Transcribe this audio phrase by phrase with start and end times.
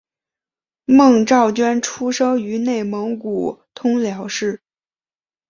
[0.85, 4.59] 孟昭娟出生于内蒙古通辽市。